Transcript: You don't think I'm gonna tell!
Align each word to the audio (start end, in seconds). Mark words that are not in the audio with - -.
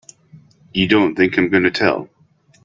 You 0.73 0.87
don't 0.87 1.13
think 1.13 1.37
I'm 1.37 1.49
gonna 1.49 1.69
tell! 1.69 2.09